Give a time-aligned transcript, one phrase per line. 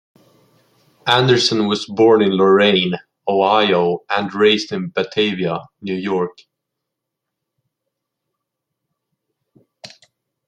[1.05, 2.93] Anderson was born in Lorain,
[3.27, 6.39] Ohio and raised in Batavia, New York.